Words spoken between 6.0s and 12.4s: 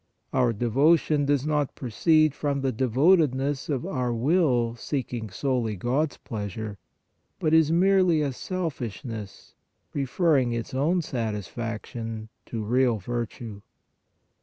s pleasure, but is merely a selfishness preferring its own satisfaction